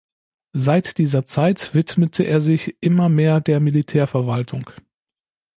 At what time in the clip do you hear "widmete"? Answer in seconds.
1.75-2.23